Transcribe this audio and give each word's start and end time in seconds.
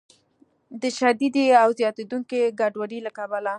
د 0.81 0.83
شدیدې 0.99 1.45
او 1.63 1.69
زیاتیدونکې 1.79 2.41
ګډوډۍ 2.59 2.99
له 3.03 3.11
کبله 3.17 3.49